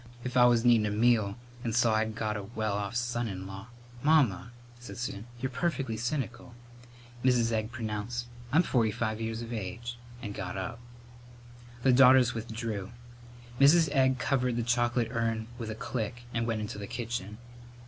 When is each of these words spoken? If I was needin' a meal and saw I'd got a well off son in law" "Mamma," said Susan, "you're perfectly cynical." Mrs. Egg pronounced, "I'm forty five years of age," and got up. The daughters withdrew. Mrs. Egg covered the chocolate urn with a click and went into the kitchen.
If 0.23 0.35
I 0.35 0.45
was 0.45 0.65
needin' 0.65 0.87
a 0.87 0.89
meal 0.89 1.35
and 1.63 1.75
saw 1.75 1.93
I'd 1.93 2.15
got 2.15 2.35
a 2.35 2.41
well 2.41 2.75
off 2.75 2.95
son 2.95 3.27
in 3.27 3.45
law" 3.45 3.67
"Mamma," 4.01 4.49
said 4.79 4.97
Susan, 4.97 5.27
"you're 5.39 5.51
perfectly 5.51 5.95
cynical." 5.95 6.55
Mrs. 7.23 7.51
Egg 7.51 7.71
pronounced, 7.71 8.25
"I'm 8.51 8.63
forty 8.63 8.89
five 8.89 9.21
years 9.21 9.43
of 9.43 9.53
age," 9.53 9.99
and 10.19 10.33
got 10.33 10.57
up. 10.57 10.79
The 11.83 11.93
daughters 11.93 12.33
withdrew. 12.33 12.89
Mrs. 13.59 13.89
Egg 13.91 14.17
covered 14.17 14.55
the 14.55 14.63
chocolate 14.63 15.09
urn 15.11 15.45
with 15.59 15.69
a 15.69 15.75
click 15.75 16.23
and 16.33 16.47
went 16.47 16.61
into 16.61 16.79
the 16.79 16.87
kitchen. 16.87 17.37